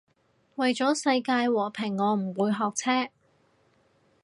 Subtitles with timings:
[0.55, 3.11] 為咗世界和平我唔會學車